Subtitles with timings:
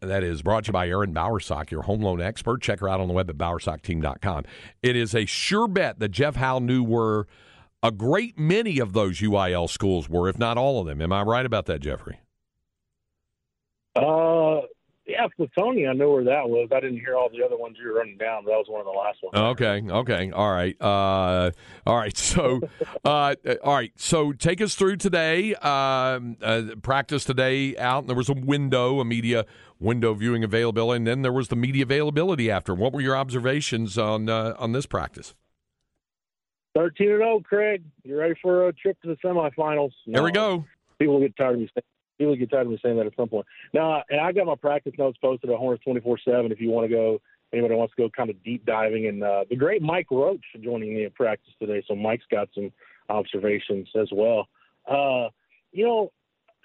[0.00, 2.62] That is brought to you by Erin Bowersock, your home loan expert.
[2.62, 4.44] Check her out on the web at bowersockteam.com.
[4.82, 7.26] It is a sure bet that Jeff Howe knew were
[7.82, 11.00] a great many of those UIL schools were, if not all of them.
[11.00, 12.20] Am I right about that, Jeffrey?
[15.06, 16.68] Yeah, Flatonia, I know where that was.
[16.74, 18.80] I didn't hear all the other ones you were running down, but that was one
[18.80, 19.36] of the last ones.
[19.36, 21.52] Okay, okay, all right, uh,
[21.86, 22.16] all right.
[22.26, 22.60] So,
[23.04, 23.92] uh, all right.
[23.96, 25.54] So, take us through today.
[25.54, 29.46] Um, uh, practice today out, and there was a window, a media
[29.78, 32.74] window viewing availability, and then there was the media availability after.
[32.74, 35.34] What were your observations on uh, on this practice?
[36.74, 37.84] Thirteen and zero, Craig.
[38.02, 39.92] You ready for a trip to the semifinals?
[40.06, 40.14] No.
[40.14, 40.64] There we go.
[40.98, 41.84] People get tired of me saying
[42.18, 43.46] people get tired of me saying that at some point.
[43.72, 46.52] Now, and I got my practice notes posted at Horns twenty four seven.
[46.52, 47.20] If you want to go,
[47.52, 49.06] anybody wants to go, kind of deep diving.
[49.06, 52.72] And uh, the great Mike Roach joining me at practice today, so Mike's got some
[53.08, 54.48] observations as well.
[54.90, 55.28] Uh,
[55.72, 56.12] you know,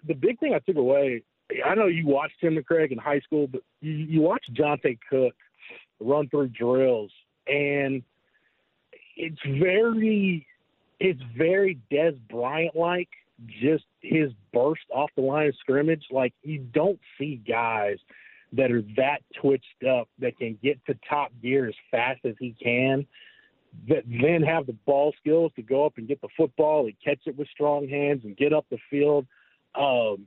[0.07, 1.23] the big thing I took away.
[1.65, 5.33] I know you watched him, Craig, in high school, but you, you watched Johntay Cook
[5.99, 7.11] run through drills,
[7.45, 8.01] and
[9.17, 10.47] it's very,
[11.01, 13.09] it's very Dez Bryant like
[13.61, 16.03] just his burst off the line of scrimmage.
[16.11, 17.97] Like you don't see guys
[18.53, 22.55] that are that twitched up that can get to top gear as fast as he
[22.61, 23.05] can,
[23.87, 27.19] that then have the ball skills to go up and get the football and catch
[27.25, 29.25] it with strong hands and get up the field.
[29.75, 30.25] Um,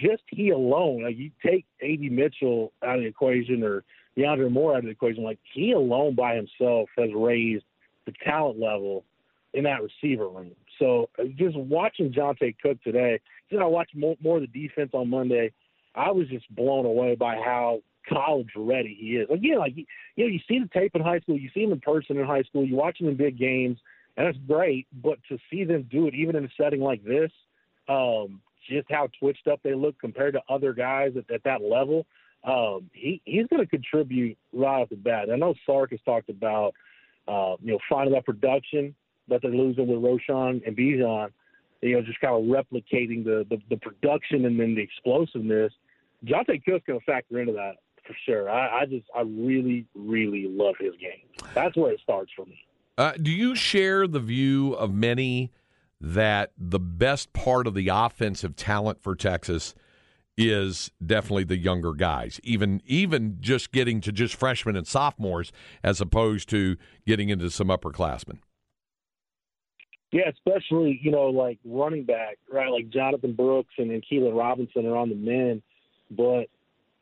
[0.00, 2.08] just he alone, like you take A.D.
[2.08, 3.84] Mitchell out of the equation or
[4.16, 7.64] DeAndre Moore out of the equation, like he alone by himself has raised
[8.06, 9.04] the talent level
[9.52, 10.52] in that receiver room.
[10.78, 14.90] So uh, just watching Johntay Cook today, know, I watched more, more of the defense
[14.92, 15.52] on Monday.
[15.94, 19.28] I was just blown away by how college ready he is.
[19.30, 19.84] Again, like you
[20.16, 22.42] know, you see the tape in high school, you see him in person in high
[22.42, 23.78] school, you watch him in big games,
[24.16, 24.86] and that's great.
[25.02, 27.30] But to see them do it even in a setting like this,
[27.88, 32.06] um, just how twitched up they look compared to other guys at, at that level,
[32.44, 35.28] um, he he's going to contribute right off the bat.
[35.32, 36.74] I know Sark has talked about
[37.26, 38.94] uh, you know finding that production
[39.28, 41.30] that they're losing with Roschon and Bijan,
[41.82, 45.72] you know, just kind of replicating the, the, the production and then the explosiveness.
[46.24, 48.50] Johntay Cook's going to factor into that for sure.
[48.50, 51.22] I, I, just, I really, really love his game.
[51.54, 52.58] That's where it starts for me.
[52.96, 55.52] Uh, do you share the view of many
[56.00, 59.74] that the best part of the offensive talent for Texas
[60.36, 65.52] is definitely the younger guys, even even just getting to just freshmen and sophomores
[65.82, 68.38] as opposed to getting into some upperclassmen?
[70.10, 72.70] Yeah, especially you know like running back, right?
[72.70, 75.62] Like Jonathan Brooks and, and Keilan Robinson are on the men,
[76.10, 76.46] but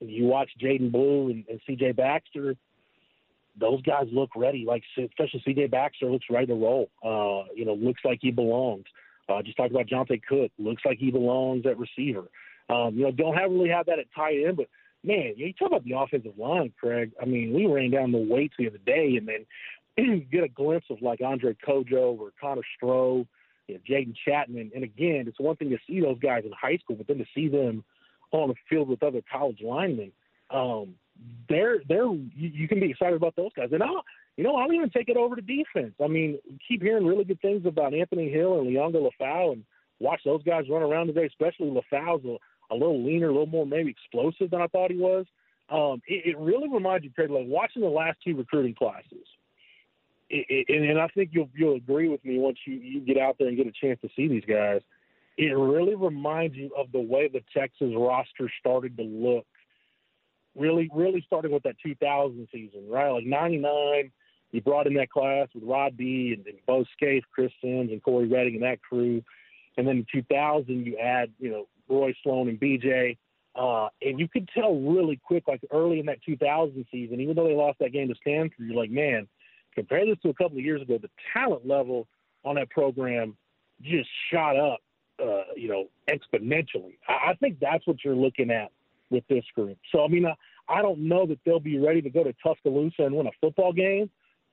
[0.00, 1.92] you watch Jaydon Blue and, and C.J.
[1.92, 2.56] Baxter.
[3.58, 4.64] Those guys look ready.
[4.66, 5.68] Like especially C.J.
[5.68, 6.90] Baxter looks ready to roll.
[7.02, 8.84] Uh, you know, looks like he belongs.
[9.28, 10.50] Uh, just talked about Johntay Cook.
[10.58, 12.24] Looks like he belongs at receiver.
[12.68, 14.66] Um, you know, don't have really have that at tight end, but
[15.04, 17.12] man, you talk about the offensive line, Craig.
[17.20, 19.46] I mean, we ran down the weights the other day, and then
[20.30, 23.26] get a glimpse of like Andre Cojoe or Connor Stroh,
[23.66, 24.70] you know, Jaden Chapman.
[24.74, 27.26] And again, it's one thing to see those guys in high school, but then to
[27.34, 27.84] see them
[28.32, 30.12] on the field with other college linemen,
[30.50, 30.94] um,
[31.48, 33.70] they're they're you, you can be excited about those guys.
[33.72, 34.04] And I'll
[34.36, 35.94] you know I'll even take it over to defense.
[36.02, 39.64] I mean, keep hearing really good things about Anthony Hill and Liona Lefau, and
[39.98, 41.24] watch those guys run around today.
[41.24, 44.98] Especially Lefau's a, a little leaner, a little more maybe explosive than I thought he
[44.98, 45.24] was.
[45.68, 49.26] Um, it, it really reminds you, Craig, like watching the last two recruiting classes
[50.28, 53.36] it, and, and I think you'll you'll agree with me once you you get out
[53.38, 54.80] there and get a chance to see these guys.
[55.36, 59.46] It really reminds you of the way the Texas roster started to look.
[60.54, 63.10] Really, really starting with that 2000 season, right?
[63.10, 64.10] Like '99,
[64.52, 68.02] you brought in that class with Rod B and, and Bo Scaife, Chris Simms, and
[68.02, 69.22] Cory Redding and that crew.
[69.76, 73.18] And then in 2000, you add, you know, Roy Sloan and BJ.
[73.54, 77.46] Uh, and you could tell really quick, like early in that 2000 season, even though
[77.46, 79.26] they lost that game to Stanford, you're like, man,
[79.76, 82.08] compare this to a couple of years ago, the talent level
[82.44, 83.36] on that program
[83.82, 84.80] just shot up,
[85.22, 86.96] uh, you know, exponentially.
[87.08, 88.72] I, I think that's what you're looking at
[89.10, 89.78] with this group.
[89.92, 90.34] So, I mean, I,
[90.68, 93.72] I don't know that they'll be ready to go to Tuscaloosa and win a football
[93.72, 94.10] game,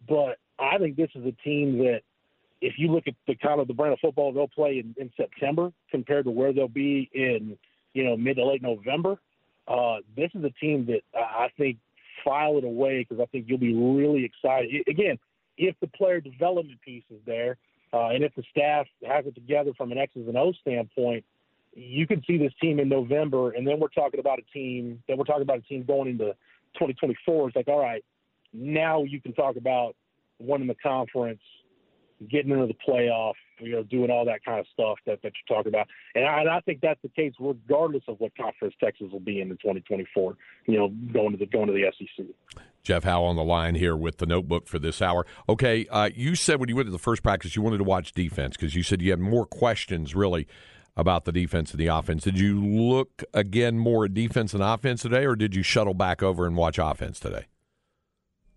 [0.07, 2.01] but I think this is a team that,
[2.61, 5.11] if you look at the kind of the brand of football they'll play in, in
[5.17, 7.57] September compared to where they'll be in,
[7.93, 9.17] you know, mid to late November,
[9.67, 11.77] uh, this is a team that I think
[12.23, 14.87] file it away because I think you'll be really excited.
[14.87, 15.17] Again,
[15.57, 17.57] if the player development piece is there,
[17.93, 21.23] uh, and if the staff has it together from an X's and O standpoint,
[21.75, 25.01] you can see this team in November, and then we're talking about a team.
[25.07, 26.35] Then we're talking about a team going into
[26.75, 27.47] 2024.
[27.47, 28.03] It's like, all right,
[28.51, 29.95] now you can talk about
[30.39, 31.41] winning the conference,
[32.29, 35.57] getting into the playoff, you know, doing all that kind of stuff that, that you're
[35.57, 35.87] talking about.
[36.15, 39.41] And I, and I think that's the case regardless of what conference Texas will be
[39.41, 40.37] in in 2024,
[40.67, 42.25] you know, going to the going to the SEC.
[42.83, 45.25] Jeff Howe on the line here with the notebook for this hour.
[45.47, 48.11] Okay, uh, you said when you went to the first practice you wanted to watch
[48.11, 50.47] defense because you said you had more questions really
[50.95, 52.23] about the defense and the offense.
[52.23, 56.21] Did you look again more at defense and offense today, or did you shuttle back
[56.21, 57.45] over and watch offense today?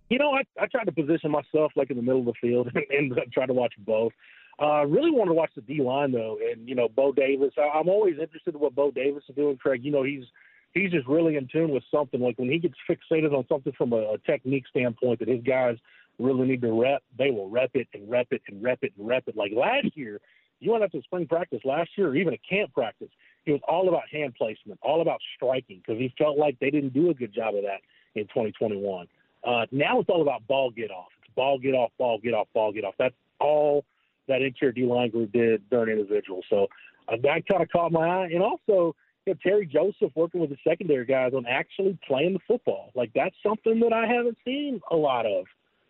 [0.09, 2.71] You know, I, I tried to position myself like in the middle of the field
[2.91, 4.13] and, and try to watch both.
[4.61, 7.53] Uh, really wanted to watch the D line though, and you know Bo Davis.
[7.59, 9.59] I, I'm always interested in what Bo Davis is doing.
[9.59, 10.25] Craig, you know he's
[10.73, 12.21] he's just really in tune with something.
[12.21, 15.77] Like when he gets fixated on something from a, a technique standpoint that his guys
[16.19, 19.07] really need to rep, they will rep it and rep it and rep it and
[19.07, 19.37] rep it.
[19.37, 20.21] Like last year,
[20.61, 23.11] you went up to spring practice last year, or even a camp practice.
[23.45, 26.95] It was all about hand placement, all about striking, because he felt like they didn't
[26.95, 27.81] do a good job of that
[28.15, 29.07] in 2021.
[29.47, 31.09] Uh, now it's all about ball get off.
[31.23, 32.95] It's ball get off, ball get off, ball get off.
[32.99, 33.85] That's all
[34.29, 36.43] that interior D line group did during individual.
[36.51, 36.67] So
[37.09, 38.29] uh, that kind of caught my eye.
[38.33, 42.41] And also, you know, Terry Joseph working with the secondary guys on actually playing the
[42.47, 42.91] football.
[42.95, 45.47] Like that's something that I haven't seen a lot of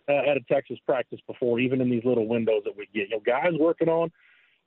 [0.09, 3.09] uh, at a Texas practice before, even in these little windows that we get.
[3.09, 4.11] You know, guys working on,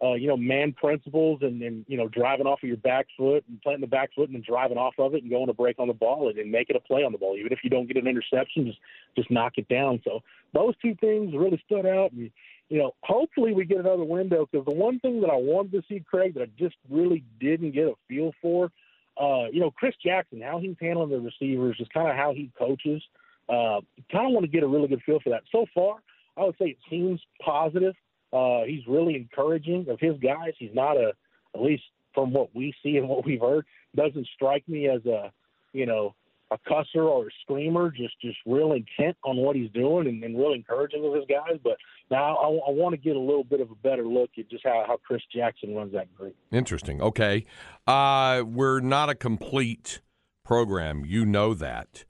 [0.02, 3.44] uh, you know, man principles and, and, you know, driving off of your back foot
[3.50, 5.78] and planting the back foot and then driving off of it and going to break
[5.78, 7.36] on the ball and, and making a play on the ball.
[7.38, 8.80] Even if you don't get an interception, just,
[9.16, 10.00] just knock it down.
[10.06, 10.22] So
[10.54, 12.14] those two things really stood out.
[12.14, 12.32] And,
[12.70, 15.84] you know, hopefully we get another window because the one thing that I wanted to
[15.90, 18.72] see, Craig, that I just really didn't get a feel for,
[19.20, 22.52] uh, you know, Chris Jackson, how he's handling the receivers, just kind of how he
[22.58, 23.02] coaches.
[23.50, 23.82] Uh,
[24.12, 25.42] kind of want to get a really good feel for that.
[25.52, 25.96] So far,
[26.38, 27.96] I would say it seems positive.
[28.32, 30.54] Uh, he's really encouraging of his guys.
[30.58, 31.14] He's not a,
[31.56, 31.84] at least
[32.14, 33.66] from what we see and what we've heard,
[33.96, 35.32] doesn't strike me as a,
[35.74, 36.16] you know,
[36.52, 40.38] a cusser or a screamer, just just real intent on what he's doing and, and
[40.38, 41.60] real encouraging of his guys.
[41.64, 41.78] But
[42.10, 44.64] now I, I want to get a little bit of a better look at just
[44.64, 46.36] how, how Chris Jackson runs that group.
[46.52, 47.02] Interesting.
[47.02, 47.46] Okay,
[47.86, 50.02] uh, we're not a complete
[50.44, 51.06] program.
[51.06, 52.06] You know that,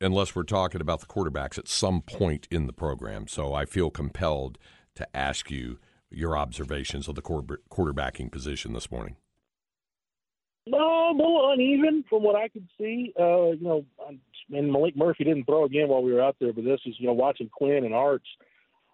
[0.00, 3.26] unless we're talking about the quarterbacks at some point in the program.
[3.26, 4.58] So I feel compelled
[4.96, 5.78] to ask you
[6.10, 9.16] your observations of the quarterbacking position this morning.
[10.66, 13.12] No, a little uneven from what I could see.
[13.18, 16.64] Uh, you know, and Maalik Murphy didn't throw again while we were out there, but
[16.64, 18.26] this is you know watching Quinn and Arch.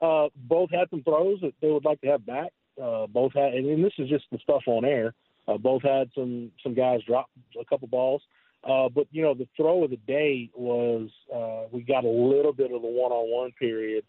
[0.00, 2.52] Uh, both had some throws that they would like to have back.
[2.82, 5.14] Uh, both had, and this is just the stuff on air.
[5.48, 8.22] Uh, both had some some guys drop a couple balls.
[8.64, 12.52] Uh, but you know, the throw of the day was uh, we got a little
[12.52, 14.04] bit of the one-on-one period.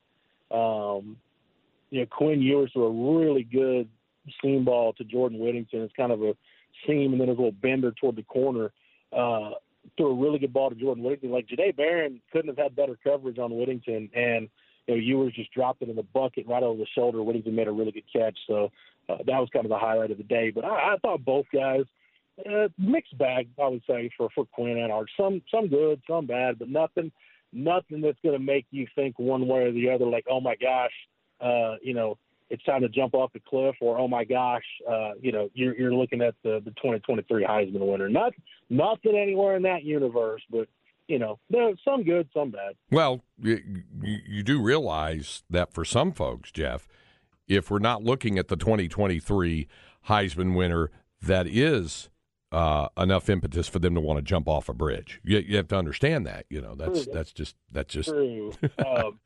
[0.52, 1.18] Um,
[1.94, 3.88] you know, Quinn Ewers threw a really good
[4.42, 5.82] seam ball to Jordan Whittington.
[5.82, 6.34] It's kind of a
[6.88, 8.72] seam and then a little bender toward the corner.
[9.16, 9.52] Uh,
[9.96, 11.30] threw a really good ball to Jordan Whittington.
[11.30, 14.50] Like Jahdae Barron couldn't have had better coverage on Whittington, and
[14.88, 17.22] you know Ewers just dropped it in the bucket right over the shoulder.
[17.22, 18.72] Whittington made a really good catch, so
[19.08, 20.50] uh, that was kind of the highlight of the day.
[20.50, 21.84] But I, I thought both guys
[22.50, 25.12] uh, mixed bag, I would say for for Quinn and Arch.
[25.16, 27.12] Some some good, some bad, but nothing
[27.52, 30.06] nothing that's going to make you think one way or the other.
[30.06, 30.92] Like oh my gosh,
[31.44, 32.18] uh, you know
[32.50, 35.76] it's time to jump off the cliff, or oh my gosh, uh, you know, you're,
[35.76, 38.08] you're looking at the, the 2023 Heisman winner.
[38.08, 38.34] Not
[38.70, 40.68] nothing anywhere in that universe, but
[41.08, 41.40] you know,
[41.84, 42.76] some good, some bad.
[42.92, 46.88] Well, you, you do realize that for some folks, Jeff,
[47.48, 49.68] if we're not looking at the 2023
[50.08, 52.10] Heisman winner that is
[52.54, 55.20] uh, enough impetus for them to want to jump off a bridge.
[55.24, 56.46] You, you have to understand that.
[56.50, 57.14] You know, that's True.
[57.14, 58.10] that's just that's just.
[58.10, 58.54] True.
[58.86, 59.20] Um,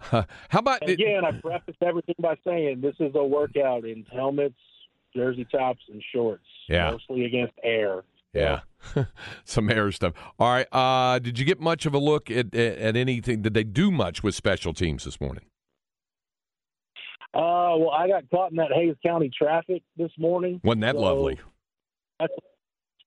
[0.48, 1.24] how about again?
[1.24, 4.58] I preface everything by saying this is a workout in helmets,
[5.14, 6.46] jersey tops, and shorts.
[6.68, 6.92] Yeah.
[6.92, 8.04] Mostly against air.
[8.32, 8.60] Yeah,
[9.44, 10.12] some air stuff.
[10.38, 10.66] All right.
[10.70, 13.42] Uh, did you get much of a look at, at, at anything?
[13.42, 15.46] Did they do much with special teams this morning?
[17.34, 20.60] Uh, well, I got caught in that Hays County traffic this morning.
[20.62, 21.38] Wasn't that so lovely?
[22.20, 22.32] That's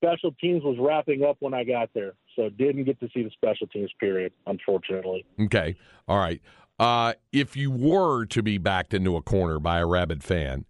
[0.04, 3.30] special teams was wrapping up when I got there, so didn't get to see the
[3.32, 5.26] special teams period, unfortunately.
[5.40, 5.76] Okay,
[6.08, 6.42] all right.
[6.80, 10.66] Uh, if you were to be backed into a corner by a rabid fan,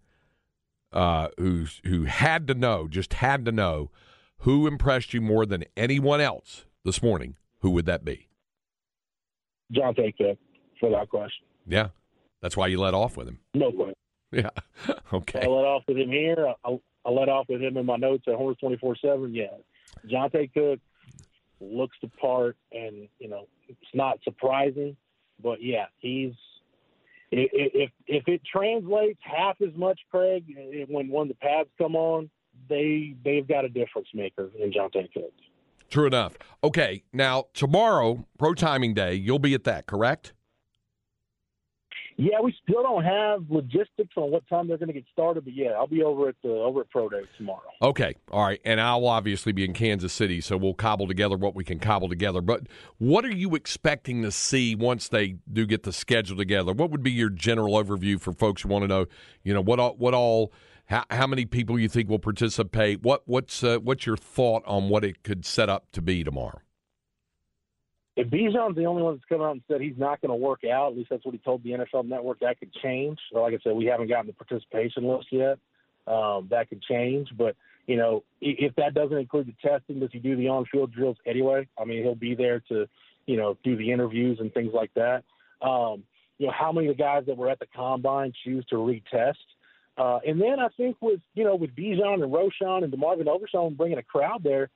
[0.92, 3.90] uh, who's who had to know, just had to know,
[4.38, 8.28] who impressed you more than anyone else this morning, who would that be?
[9.74, 10.36] Johntay
[10.78, 11.46] for that question.
[11.66, 11.88] Yeah,
[12.42, 13.38] that's why you let off with him.
[13.54, 13.94] No question.
[14.32, 14.50] Yeah.
[15.12, 15.40] okay.
[15.40, 16.52] I let off with him here.
[16.64, 19.34] I, I let off with him in my notes at Horns twenty four seven.
[19.34, 19.46] Yeah,
[20.06, 20.80] Johntay Cook
[21.60, 24.96] looks the part, and you know it's not surprising.
[25.42, 26.32] But yeah, he's
[27.30, 30.44] if if it translates half as much, Craig,
[30.88, 32.30] when when the pads come on,
[32.68, 35.32] they they've got a difference maker in Johntay Cook.
[35.90, 36.38] True enough.
[36.64, 40.32] Okay, now tomorrow, pro timing day, you'll be at that, correct?
[42.16, 45.54] Yeah, we still don't have logistics on what time they're going to get started, but
[45.54, 47.62] yeah, I'll be over at the over at Pro Day tomorrow.
[47.80, 51.54] Okay, all right, and I'll obviously be in Kansas City, so we'll cobble together what
[51.54, 52.40] we can cobble together.
[52.40, 52.66] But
[52.98, 56.72] what are you expecting to see once they do get the schedule together?
[56.72, 59.06] What would be your general overview for folks who want to know,
[59.42, 60.52] you know, what all, what all,
[60.86, 63.02] how, how many people you think will participate?
[63.02, 66.60] What what's uh, what's your thought on what it could set up to be tomorrow?
[68.16, 70.64] If Bijan's the only one that's come out and said he's not going to work
[70.64, 73.18] out, at least that's what he told the NFL Network, that could change.
[73.32, 75.58] So like I said, we haven't gotten the participation list yet.
[76.06, 80.18] Um, that could change, but you know, if that doesn't include the testing, does he
[80.18, 81.66] do the on-field drills anyway?
[81.80, 82.86] I mean, he'll be there to,
[83.26, 85.24] you know, do the interviews and things like that.
[85.60, 86.04] Um,
[86.38, 89.34] you know, how many of the guys that were at the combine choose to retest?
[89.96, 93.74] Uh, and then I think with you know with Bijan and Roschon and DeMarvion Overshown
[93.74, 94.70] bringing a crowd there,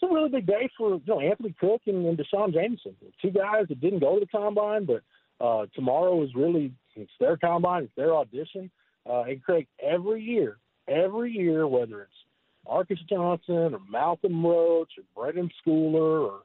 [0.00, 3.30] it's a really big day for you know Anthony Cook and, and D'Shawn Jamison, two
[3.30, 5.02] guys that didn't go to the combine, but
[5.44, 8.70] uh, tomorrow is really it's their combine, it's their audition.
[9.08, 12.12] Uh, and Craig, every year, every year, whether it's
[12.66, 16.40] Marcus Johnson or Malcolm Roach or Brenden Schooler or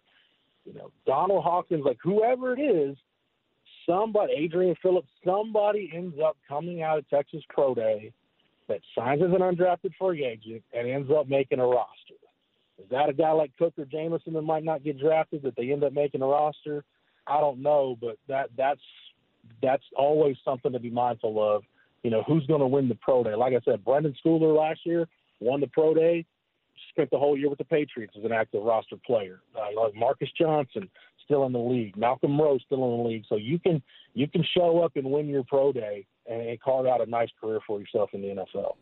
[0.65, 2.97] you know Donald Hawkins, like whoever it is,
[3.85, 8.12] somebody, Adrian Phillips, somebody ends up coming out of Texas Pro Day
[8.67, 12.04] that signs as an undrafted free agent and ends up making a roster.
[12.77, 15.72] Is that a guy like Cook or Jamison that might not get drafted that they
[15.72, 16.84] end up making a roster?
[17.27, 18.82] I don't know, but that that's
[19.62, 21.63] that's always something to be mindful of.
[22.03, 23.34] You know, who's going to win the pro day?
[23.34, 25.08] Like I said, Brenden Schooler last year
[25.39, 26.25] won the pro day,
[26.89, 29.41] spent the whole year with the Patriots as an active roster player.
[29.55, 30.89] Uh, like Marcus Johnson
[31.24, 33.24] still in the league, Malcolm Roach still in the league.
[33.27, 33.82] So you can
[34.13, 37.29] you can show up and win your pro day and, and carve out a nice
[37.41, 38.74] career for yourself in the NFL.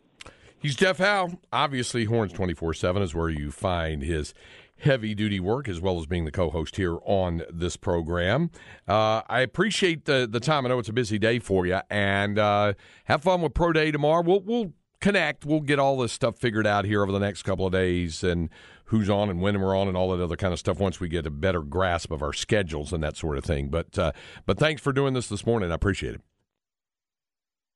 [0.64, 1.28] He's Jeff Howe.
[1.52, 4.32] Obviously, Horns 24 7 is where you find his
[4.78, 8.50] heavy duty work as well as being the co host here on this program.
[8.88, 10.64] Uh, I appreciate the, the time.
[10.64, 11.80] I know it's a busy day for you.
[11.90, 12.72] And uh,
[13.04, 14.22] have fun with Pro Day tomorrow.
[14.22, 15.44] We'll, we'll connect.
[15.44, 18.48] We'll get all this stuff figured out here over the next couple of days and
[18.86, 21.10] who's on and when we're on and all that other kind of stuff once we
[21.10, 23.68] get a better grasp of our schedules and that sort of thing.
[23.68, 24.12] But, uh,
[24.46, 25.70] but thanks for doing this this morning.
[25.70, 26.22] I appreciate it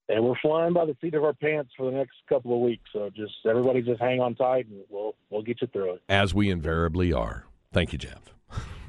[0.08, 2.84] and we're flying by the seat of our pants for the next couple of weeks.
[2.92, 6.02] So just everybody just hang on tight, and we'll we'll get you through it.
[6.08, 7.44] As we invariably are.
[7.72, 8.34] Thank you, Jeff.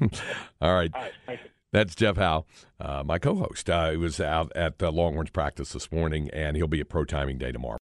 [0.60, 0.90] All right.
[0.94, 1.40] All right
[1.72, 2.46] That's Jeff Howe,
[2.80, 3.70] uh, my co-host.
[3.70, 7.04] Uh, he was out at uh, Longhorns practice this morning, and he'll be at Pro
[7.04, 7.78] Timing Day tomorrow.